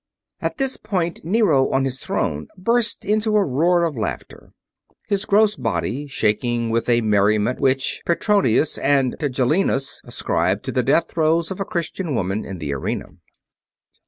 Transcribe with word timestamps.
(At 0.39 0.57
this 0.57 0.77
point 0.77 1.23
Nero 1.23 1.69
on 1.69 1.85
his 1.85 1.99
throne 1.99 2.47
burst 2.57 3.05
into 3.05 3.37
a 3.37 3.45
roar 3.45 3.83
of 3.83 3.95
laughter, 3.95 4.51
his 5.07 5.25
gross 5.25 5.55
body 5.55 6.07
shaking 6.07 6.71
with 6.71 6.89
a 6.89 7.01
merriment 7.01 7.59
which 7.59 8.01
Petronius 8.03 8.79
and 8.79 9.15
Tigellinus 9.19 10.01
ascribed 10.03 10.65
to 10.65 10.71
the 10.71 10.81
death 10.81 11.09
throes 11.09 11.51
of 11.51 11.59
a 11.59 11.65
Christian 11.65 12.15
woman 12.15 12.45
in 12.45 12.57
the 12.57 12.73
arena.) 12.73 13.09